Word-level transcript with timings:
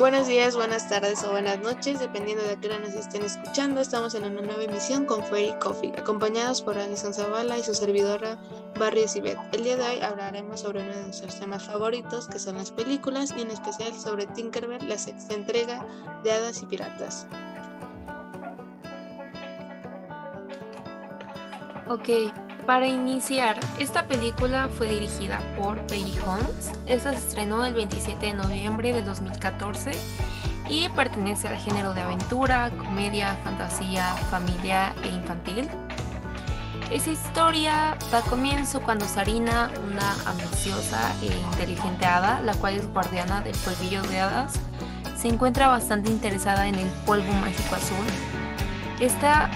Buenos 0.00 0.28
días, 0.28 0.56
buenas 0.56 0.88
tardes 0.88 1.22
o 1.24 1.30
buenas 1.30 1.60
noches, 1.60 2.00
dependiendo 2.00 2.42
de 2.42 2.56
qué 2.56 2.68
hora 2.68 2.78
nos 2.78 2.94
estén 2.94 3.22
escuchando. 3.22 3.82
Estamos 3.82 4.14
en 4.14 4.24
una 4.24 4.40
nueva 4.40 4.64
emisión 4.64 5.04
con 5.04 5.22
Fairy 5.22 5.52
Coffee, 5.60 5.92
acompañados 5.94 6.62
por 6.62 6.78
Alison 6.78 7.12
Zavala 7.12 7.58
y 7.58 7.62
su 7.62 7.74
servidora 7.74 8.38
Barry 8.78 9.06
Sibet. 9.06 9.36
El 9.52 9.62
día 9.62 9.76
de 9.76 9.82
hoy 9.82 10.00
hablaremos 10.00 10.60
sobre 10.60 10.80
uno 10.84 10.94
de 10.94 11.02
nuestros 11.02 11.38
temas 11.38 11.64
favoritos, 11.64 12.28
que 12.28 12.38
son 12.38 12.56
las 12.56 12.70
películas, 12.70 13.34
y 13.36 13.42
en 13.42 13.50
especial 13.50 13.92
sobre 13.92 14.26
Tinkerbell, 14.28 14.88
la 14.88 14.96
sexta 14.96 15.34
entrega 15.34 15.86
de 16.24 16.32
Hadas 16.32 16.62
y 16.62 16.64
Piratas. 16.64 17.26
Ok, 21.88 22.08
para 22.66 22.86
iniciar, 22.86 23.58
esta 23.78 24.06
película 24.06 24.68
fue 24.68 24.88
dirigida 24.88 25.40
por 25.58 25.78
Peggy 25.86 26.18
Holmes. 26.26 26.72
Esta 26.86 27.12
se 27.12 27.18
estrenó 27.18 27.64
el 27.64 27.74
27 27.74 28.26
de 28.26 28.32
noviembre 28.34 28.92
de 28.92 29.02
2014 29.02 29.92
y 30.68 30.88
pertenece 30.90 31.48
al 31.48 31.56
género 31.56 31.94
de 31.94 32.02
aventura, 32.02 32.70
comedia, 32.78 33.36
fantasía, 33.44 34.04
familia 34.30 34.94
e 35.02 35.08
infantil. 35.08 35.68
Esa 36.90 37.10
historia 37.10 37.96
da 38.10 38.20
comienzo 38.22 38.80
cuando 38.80 39.06
Sarina, 39.06 39.70
una 39.90 40.12
ambiciosa 40.26 41.14
e 41.22 41.26
inteligente 41.26 42.04
hada, 42.04 42.40
la 42.40 42.54
cual 42.54 42.74
es 42.74 42.92
guardiana 42.92 43.40
del 43.42 43.56
polvillo 43.58 44.02
de 44.02 44.20
hadas, 44.20 44.54
se 45.16 45.28
encuentra 45.28 45.68
bastante 45.68 46.10
interesada 46.10 46.66
en 46.66 46.76
el 46.76 46.88
polvo 47.06 47.32
mágico 47.34 47.74
azul. 47.74 48.06
Esta 48.98 49.50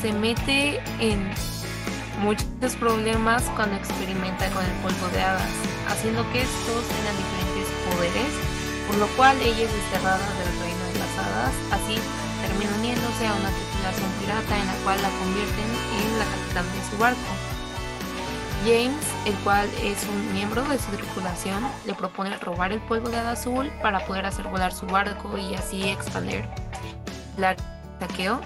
se 0.00 0.12
mete 0.12 0.80
en 0.98 1.30
muchos 2.18 2.76
problemas 2.78 3.42
cuando 3.54 3.76
experimenta 3.76 4.48
con 4.50 4.64
el 4.64 4.72
polvo 4.82 5.08
de 5.12 5.22
hadas, 5.22 5.50
haciendo 5.88 6.24
que 6.32 6.42
estos 6.42 6.84
tengan 6.88 7.16
diferentes 7.16 7.68
poderes, 7.84 8.32
por 8.86 8.96
lo 8.96 9.06
cual 9.16 9.36
ella 9.40 9.64
es 9.64 9.72
desterrada 9.72 10.26
del 10.38 10.52
reino 10.60 10.84
de 10.92 10.98
las 10.98 11.12
hadas, 11.18 11.54
así 11.72 11.98
termina 12.40 12.70
uniéndose 12.78 13.26
a 13.26 13.34
una 13.34 13.50
tripulación 13.50 14.10
pirata 14.20 14.58
en 14.58 14.66
la 14.66 14.74
cual 14.84 15.02
la 15.02 15.10
convierten 15.10 15.70
en 16.00 16.18
la 16.18 16.24
capitana 16.24 16.72
de 16.72 16.90
su 16.90 16.98
barco. 16.98 17.32
James, 18.64 19.06
el 19.26 19.34
cual 19.44 19.68
es 19.82 20.02
un 20.08 20.32
miembro 20.32 20.64
de 20.64 20.78
su 20.78 20.90
tripulación, 20.90 21.62
le 21.84 21.94
propone 21.94 22.36
robar 22.38 22.72
el 22.72 22.80
polvo 22.80 23.08
de 23.10 23.18
hada 23.18 23.32
azul 23.32 23.70
para 23.82 24.04
poder 24.06 24.26
hacer 24.26 24.46
volar 24.48 24.72
su 24.72 24.86
barco 24.86 25.38
y 25.38 25.54
así 25.54 25.88
expandir 25.88 26.44
el 27.38 27.56
saqueo 28.00 28.40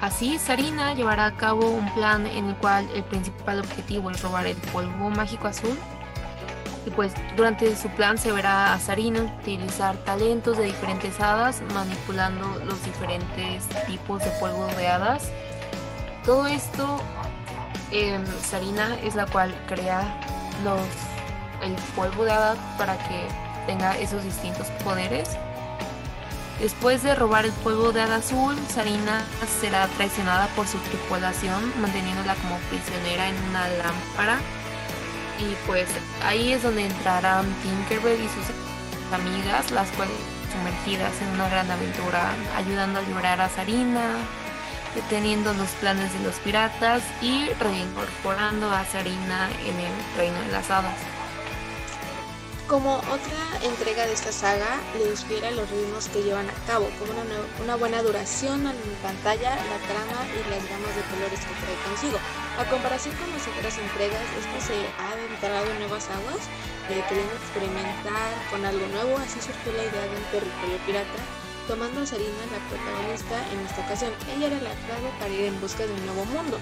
Así, 0.00 0.38
Sarina 0.38 0.94
llevará 0.94 1.26
a 1.26 1.36
cabo 1.36 1.68
un 1.68 1.92
plan 1.94 2.26
en 2.26 2.46
el 2.46 2.56
cual 2.56 2.88
el 2.94 3.02
principal 3.04 3.60
objetivo 3.60 4.10
es 4.10 4.20
robar 4.22 4.46
el 4.46 4.56
polvo 4.56 5.10
mágico 5.10 5.48
azul. 5.48 5.76
Y 6.84 6.90
pues 6.90 7.12
durante 7.36 7.74
su 7.74 7.88
plan 7.88 8.16
se 8.16 8.30
verá 8.30 8.72
a 8.72 8.78
Sarina 8.78 9.22
utilizar 9.40 9.96
talentos 10.04 10.56
de 10.58 10.66
diferentes 10.66 11.18
hadas, 11.18 11.62
manipulando 11.74 12.46
los 12.64 12.84
diferentes 12.84 13.64
tipos 13.86 14.22
de 14.22 14.30
polvo 14.38 14.66
de 14.76 14.86
hadas. 14.86 15.30
Todo 16.24 16.46
esto, 16.46 17.00
eh, 17.90 18.22
Sarina 18.42 18.96
es 19.02 19.16
la 19.16 19.26
cual 19.26 19.52
crea 19.66 20.20
el 21.62 21.74
polvo 21.96 22.24
de 22.24 22.32
hadas 22.32 22.58
para 22.78 22.96
que 23.08 23.26
tenga 23.66 23.96
esos 23.98 24.22
distintos 24.22 24.68
poderes 24.84 25.36
Después 26.60 27.02
de 27.02 27.14
robar 27.14 27.44
el 27.44 27.52
polvo 27.52 27.92
de 27.92 28.00
hada 28.00 28.16
azul, 28.16 28.56
Sarina 28.68 29.22
será 29.60 29.86
traicionada 29.88 30.46
por 30.56 30.66
su 30.66 30.78
tripulación, 30.78 31.72
manteniéndola 31.82 32.34
como 32.36 32.56
prisionera 32.70 33.28
en 33.28 33.36
una 33.50 33.68
lámpara. 33.68 34.38
Y 35.38 35.54
pues 35.66 35.86
ahí 36.24 36.52
es 36.52 36.62
donde 36.62 36.86
entrarán 36.86 37.44
Tinkerbell 37.62 38.22
y 38.22 38.28
sus 38.28 38.46
amigas, 39.12 39.70
las 39.70 39.88
cuales 39.90 40.16
sumergidas 40.50 41.12
en 41.20 41.28
una 41.34 41.48
gran 41.50 41.70
aventura, 41.70 42.32
ayudando 42.56 43.00
a 43.00 43.02
liberar 43.02 43.38
a 43.42 43.50
Sarina, 43.50 44.16
deteniendo 44.94 45.52
los 45.52 45.68
planes 45.72 46.10
de 46.14 46.20
los 46.20 46.36
piratas 46.36 47.02
y 47.20 47.50
reincorporando 47.60 48.70
a 48.70 48.82
Sarina 48.86 49.50
en 49.66 49.78
el 49.78 50.16
reino 50.16 50.40
de 50.40 50.52
las 50.52 50.70
hadas. 50.70 51.15
Como 52.66 52.98
otra 52.98 53.38
entrega 53.62 54.06
de 54.06 54.12
esta 54.12 54.32
saga, 54.32 54.82
le 54.98 55.10
inspira 55.10 55.52
los 55.52 55.70
ritmos 55.70 56.08
que 56.08 56.24
llevan 56.24 56.50
a 56.50 56.66
cabo, 56.66 56.90
como 56.98 57.14
una, 57.62 57.76
buena 57.76 58.02
duración 58.02 58.66
en 58.66 58.74
pantalla, 59.06 59.54
la 59.54 59.78
trama 59.86 60.26
y 60.34 60.42
las 60.50 60.66
gamas 60.66 60.90
de 60.98 61.06
colores 61.14 61.38
que 61.46 61.54
trae 61.62 61.78
consigo. 61.86 62.18
A 62.58 62.66
comparación 62.66 63.14
con 63.22 63.30
las 63.30 63.46
otras 63.46 63.78
entregas, 63.78 64.26
esta 64.34 64.58
se 64.66 64.74
ha 64.98 65.14
adentrado 65.14 65.70
en 65.70 65.78
nuevas 65.78 66.10
aguas, 66.10 66.42
eh, 66.90 67.06
queriendo 67.06 67.38
experimentar 67.38 68.34
con 68.50 68.58
algo 68.66 68.86
nuevo, 68.90 69.14
así 69.22 69.38
surgió 69.38 69.70
la 69.70 69.86
idea 69.86 70.02
de 70.02 70.18
un 70.18 70.26
territorio 70.34 70.82
pirata, 70.90 71.22
tomando 71.70 72.02
a 72.02 72.06
Sarina 72.10 72.50
la 72.50 72.58
protagonista 72.66 73.46
en 73.54 73.62
esta 73.62 73.86
ocasión. 73.86 74.10
Ella 74.26 74.50
era 74.50 74.58
la 74.58 74.74
clave 74.90 75.06
para 75.22 75.30
ir 75.30 75.54
en 75.54 75.60
busca 75.62 75.86
de 75.86 75.94
un 75.94 76.02
nuevo 76.02 76.26
mundo. 76.34 76.58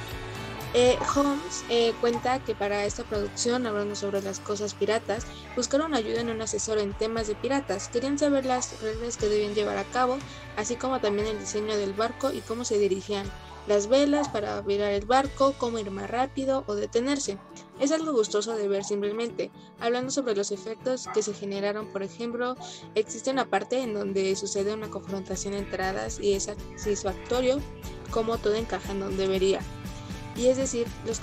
Eh, 0.76 0.98
Holmes 1.14 1.64
eh, 1.68 1.94
cuenta 2.00 2.40
que 2.40 2.56
para 2.56 2.84
esta 2.84 3.04
producción, 3.04 3.64
hablando 3.64 3.94
sobre 3.94 4.20
las 4.22 4.40
cosas 4.40 4.74
piratas, 4.74 5.24
buscaron 5.54 5.94
ayuda 5.94 6.20
en 6.20 6.30
un 6.30 6.42
asesor 6.42 6.78
en 6.78 6.94
temas 6.94 7.28
de 7.28 7.36
piratas. 7.36 7.88
Querían 7.88 8.18
saber 8.18 8.44
las 8.44 8.82
reglas 8.82 9.16
que 9.16 9.28
debían 9.28 9.54
llevar 9.54 9.78
a 9.78 9.84
cabo, 9.84 10.18
así 10.56 10.74
como 10.74 11.00
también 11.00 11.28
el 11.28 11.38
diseño 11.38 11.76
del 11.76 11.92
barco 11.92 12.32
y 12.32 12.40
cómo 12.40 12.64
se 12.64 12.80
dirigían 12.80 13.30
las 13.68 13.86
velas 13.86 14.28
para 14.28 14.60
virar 14.62 14.90
el 14.90 15.06
barco, 15.06 15.54
cómo 15.58 15.78
ir 15.78 15.92
más 15.92 16.10
rápido 16.10 16.64
o 16.66 16.74
detenerse. 16.74 17.38
Es 17.78 17.92
algo 17.92 18.12
gustoso 18.12 18.56
de 18.56 18.66
ver 18.66 18.82
simplemente. 18.82 19.52
Hablando 19.78 20.10
sobre 20.10 20.34
los 20.34 20.50
efectos 20.50 21.06
que 21.14 21.22
se 21.22 21.34
generaron, 21.34 21.86
por 21.86 22.02
ejemplo, 22.02 22.56
existe 22.96 23.30
una 23.30 23.46
parte 23.46 23.78
en 23.78 23.94
donde 23.94 24.34
sucede 24.34 24.74
una 24.74 24.90
confrontación 24.90 25.54
entre 25.54 25.84
hadas 25.84 26.18
y 26.18 26.34
es 26.34 26.44
satisfactorio 26.44 27.60
cómo 28.10 28.38
todo 28.38 28.54
encaja 28.54 28.90
en 28.90 29.00
donde 29.00 29.22
debería 29.22 29.60
y 30.36 30.48
es 30.48 30.56
decir, 30.56 30.86
los 31.06 31.20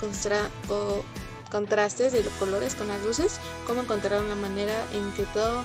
contrastes 1.50 2.12
de 2.12 2.22
los 2.24 2.32
colores 2.34 2.74
con 2.74 2.88
las 2.88 3.02
luces, 3.02 3.38
cómo 3.66 3.82
encontrar 3.82 4.22
una 4.22 4.34
manera 4.34 4.74
en 4.92 5.12
que 5.12 5.24
todo 5.32 5.64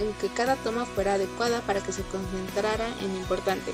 en 0.00 0.12
que 0.14 0.28
cada 0.28 0.56
toma 0.56 0.86
fuera 0.86 1.14
adecuada 1.14 1.60
para 1.62 1.80
que 1.80 1.92
se 1.92 2.02
concentrara 2.02 2.86
en 3.00 3.14
lo 3.14 3.18
importante. 3.18 3.72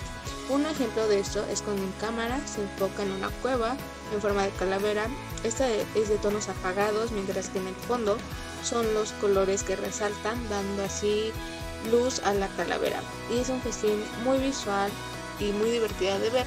Un 0.48 0.66
ejemplo 0.66 1.06
de 1.08 1.20
esto 1.20 1.44
es 1.50 1.62
cuando 1.62 1.82
en 1.82 1.92
cámara 1.92 2.40
se 2.46 2.62
enfoca 2.62 3.02
en 3.02 3.12
una 3.12 3.28
cueva 3.42 3.76
en 4.12 4.20
forma 4.20 4.42
de 4.42 4.50
calavera. 4.50 5.06
Esta 5.42 5.68
es 5.70 6.08
de 6.08 6.16
tonos 6.18 6.48
apagados, 6.48 7.12
mientras 7.12 7.48
que 7.48 7.58
en 7.58 7.66
el 7.66 7.74
fondo 7.74 8.16
son 8.62 8.92
los 8.94 9.12
colores 9.12 9.62
que 9.62 9.76
resaltan, 9.76 10.48
dando 10.48 10.84
así 10.84 11.32
luz 11.90 12.20
a 12.24 12.34
la 12.34 12.48
calavera. 12.48 13.00
Y 13.30 13.38
es 13.38 13.48
un 13.48 13.60
festín 13.60 14.02
muy 14.24 14.38
visual 14.38 14.90
y 15.40 15.52
muy 15.52 15.70
divertida 15.70 16.18
de 16.18 16.30
ver. 16.30 16.46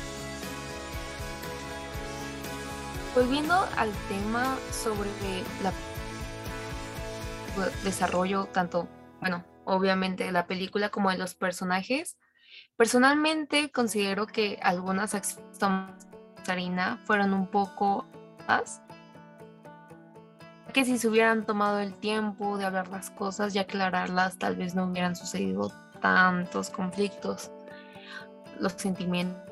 Volviendo 3.18 3.56
al 3.78 3.92
tema 4.10 4.60
sobre 4.70 5.10
la 5.64 5.74
desarrollo 7.84 8.46
tanto, 8.46 8.88
bueno, 9.22 9.44
obviamente 9.66 10.26
de 10.26 10.32
la 10.32 10.46
película 10.46 10.90
como 10.90 11.10
de 11.10 11.18
los 11.18 11.34
personajes, 11.34 12.16
personalmente 12.76 13.72
considero 13.72 14.28
que 14.28 14.60
algunas 14.62 15.16
acciones 15.16 15.58
de 15.58 16.46
Sarina 16.46 17.02
fueron 17.06 17.34
un 17.34 17.48
poco 17.48 18.06
más 18.48 18.84
que 20.72 20.86
si 20.86 21.00
se 21.00 21.08
hubieran 21.08 21.44
tomado 21.44 21.80
el 21.80 21.96
tiempo 21.96 22.60
de 22.60 22.66
hablar 22.66 22.88
las 22.90 23.10
cosas 23.10 23.56
y 23.56 23.58
aclararlas, 23.58 24.38
tal 24.38 24.58
vez 24.58 24.76
no 24.76 24.86
hubieran 24.86 25.16
sucedido 25.16 25.72
tantos 26.02 26.70
conflictos. 26.70 27.50
Los 28.60 28.74
sentimientos 28.74 29.47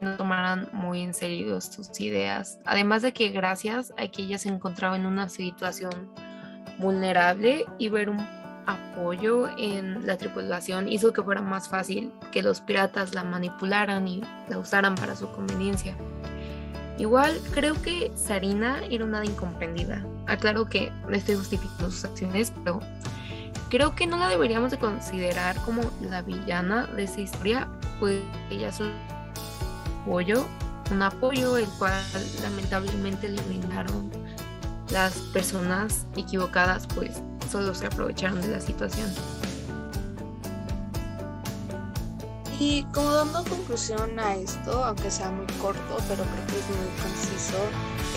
no 0.00 0.16
tomaran 0.16 0.68
muy 0.72 1.02
en 1.02 1.14
serio 1.14 1.60
sus 1.60 1.98
ideas. 2.00 2.58
Además 2.64 3.02
de 3.02 3.12
que 3.12 3.28
gracias 3.28 3.92
a 3.98 4.08
que 4.08 4.22
ella 4.22 4.38
se 4.38 4.48
encontraba 4.48 4.96
en 4.96 5.06
una 5.06 5.28
situación 5.28 6.10
vulnerable 6.78 7.66
y 7.78 7.88
ver 7.88 8.10
un 8.10 8.20
apoyo 8.66 9.48
en 9.58 10.06
la 10.06 10.16
tripulación 10.16 10.88
hizo 10.88 11.12
que 11.12 11.22
fuera 11.22 11.40
más 11.40 11.68
fácil 11.68 12.12
que 12.32 12.42
los 12.42 12.60
piratas 12.60 13.14
la 13.14 13.24
manipularan 13.24 14.06
y 14.06 14.22
la 14.48 14.58
usaran 14.58 14.94
para 14.94 15.16
su 15.16 15.30
conveniencia. 15.32 15.96
Igual 16.98 17.40
creo 17.52 17.80
que 17.80 18.12
Sarina 18.14 18.80
era 18.90 19.04
una 19.04 19.24
incomprendida. 19.24 20.04
Aclaro 20.26 20.66
que 20.66 20.92
no 21.08 21.16
estoy 21.16 21.36
justificando 21.36 21.90
sus 21.90 22.04
acciones, 22.04 22.52
pero 22.62 22.80
creo 23.70 23.94
que 23.94 24.06
no 24.06 24.18
la 24.18 24.28
deberíamos 24.28 24.70
de 24.70 24.78
considerar 24.78 25.56
como 25.64 25.82
la 26.02 26.20
villana 26.20 26.86
de 26.86 27.04
esa 27.04 27.22
historia, 27.22 27.68
pues 27.98 28.20
ella 28.50 28.70
solo 28.70 28.90
apoyo, 30.02 30.46
un 30.90 31.02
apoyo 31.02 31.56
el 31.56 31.66
cual 31.78 32.02
lamentablemente 32.42 33.28
le 33.28 33.40
brindaron 33.42 34.10
las 34.90 35.12
personas 35.32 36.06
equivocadas, 36.16 36.86
pues 36.94 37.22
solo 37.50 37.74
se 37.74 37.86
aprovecharon 37.86 38.40
de 38.40 38.48
la 38.48 38.60
situación. 38.60 39.08
Y 42.58 42.82
como 42.92 43.10
dando 43.12 43.42
conclusión 43.44 44.18
a 44.20 44.34
esto, 44.34 44.84
aunque 44.84 45.10
sea 45.10 45.30
muy 45.30 45.46
corto, 45.62 45.96
pero 46.08 46.24
creo 46.24 46.46
que 46.46 46.58
es 46.60 46.68
muy 46.68 46.92
conciso, 47.00 47.56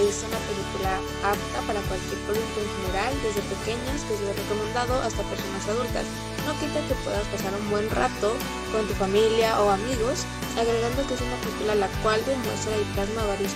es 0.04 0.26
una 0.28 0.40
película 0.52 1.00
apta 1.24 1.60
para 1.66 1.80
cualquier 1.88 2.20
público 2.28 2.60
en 2.60 2.68
general, 2.76 3.14
desde 3.24 3.42
pequeños, 3.56 4.04
que 4.04 4.16
es 4.16 4.22
lo 4.22 4.34
recomendado, 4.34 5.00
hasta 5.00 5.24
personas 5.24 5.64
adultas. 5.70 6.06
no 6.44 6.52
quita 6.60 6.82
que 6.88 6.96
puedas 7.06 7.24
pasar 7.28 7.54
un 7.56 7.70
buen 7.70 7.90
rato 7.92 8.36
con 8.74 8.86
tu 8.86 8.94
familia 8.96 9.62
o 9.62 9.70
amigos, 9.70 10.26
agregando 10.58 11.08
que 11.08 11.14
es 11.14 11.22
una 11.22 11.36
película 11.38 11.76
la 11.76 11.88
cual 12.02 12.22
demuestra 12.26 12.78
y 12.78 12.94
plasma 12.94 13.26
varios 13.26 13.52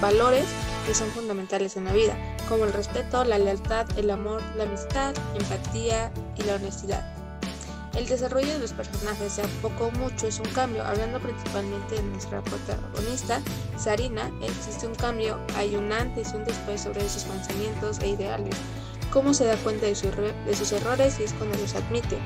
valores 0.00 0.44
que 0.86 0.94
son 0.94 1.08
fundamentales 1.10 1.76
en 1.76 1.84
la 1.84 1.92
vida, 1.92 2.16
como 2.48 2.64
el 2.64 2.72
respeto, 2.72 3.24
la 3.24 3.38
lealtad, 3.38 3.86
el 3.96 4.10
amor, 4.10 4.42
la 4.56 4.64
amistad, 4.64 5.14
empatía 5.34 6.12
y 6.36 6.42
la 6.42 6.56
honestidad. 6.56 7.04
El 7.96 8.08
desarrollo 8.08 8.48
de 8.48 8.58
los 8.58 8.72
personajes, 8.72 9.34
sea 9.34 9.46
poco 9.62 9.86
o 9.86 9.90
mucho, 9.92 10.26
es 10.26 10.40
un 10.40 10.46
cambio. 10.46 10.84
Hablando 10.84 11.20
principalmente 11.20 11.94
de 11.94 12.02
nuestra 12.02 12.42
protagonista, 12.42 13.40
Sarina, 13.78 14.32
existe 14.42 14.88
un 14.88 14.96
cambio, 14.96 15.38
hay 15.56 15.76
un 15.76 15.92
antes 15.92 16.32
y 16.32 16.36
un 16.36 16.44
después 16.44 16.80
sobre 16.80 17.08
sus 17.08 17.22
pensamientos 17.22 18.00
e 18.00 18.08
ideales. 18.08 18.56
Cómo 19.12 19.32
se 19.32 19.44
da 19.44 19.56
cuenta 19.58 19.86
de, 19.86 19.92
de 19.92 20.56
sus 20.56 20.72
errores 20.72 21.20
y 21.20 21.22
es 21.22 21.32
cuando 21.34 21.56
los 21.56 21.76
admite. 21.76 22.18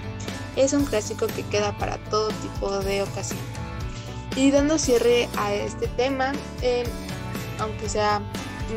Es 0.56 0.73
un 0.73 0.87
clásico 0.87 1.26
que 1.26 1.43
queda 1.44 1.76
para 1.76 1.99
todo 2.05 2.29
tipo 2.29 2.79
de 2.79 3.03
ocasión. 3.03 3.68
Y 4.38 4.52
dando 4.52 4.79
cierre 4.79 5.29
a 5.37 5.52
este 5.52 5.88
tema, 5.88 6.31
eh, 6.62 6.85
aunque 7.58 7.88
sea 7.88 8.23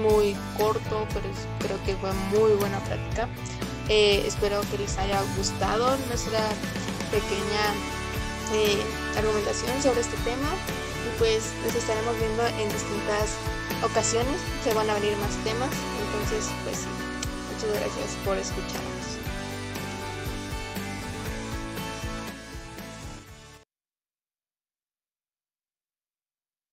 muy 0.01 0.35
corto, 0.57 1.07
pero 1.13 1.27
creo 1.59 1.77
que 1.85 1.95
fue 1.97 2.11
muy 2.35 2.53
buena 2.53 2.79
práctica. 2.79 3.29
Eh, 3.87 4.23
espero 4.25 4.61
que 4.71 4.79
les 4.79 4.97
haya 4.97 5.21
gustado 5.37 5.95
nuestra 6.07 6.39
pequeña 7.11 7.63
eh, 8.55 8.81
argumentación 9.15 9.79
sobre 9.83 10.01
este 10.01 10.17
tema 10.25 10.49
y 11.05 11.19
pues 11.19 11.53
nos 11.63 11.75
estaremos 11.75 12.17
viendo 12.17 12.41
en 12.47 12.67
distintas 12.67 13.37
ocasiones, 13.83 14.41
se 14.63 14.73
van 14.73 14.89
a 14.89 14.95
venir 14.95 15.15
más 15.17 15.35
temas, 15.43 15.69
entonces 16.09 16.49
pues 16.63 16.87
muchas 17.53 17.69
gracias 17.79 18.17
por 18.25 18.35
escucharnos. 18.35 19.30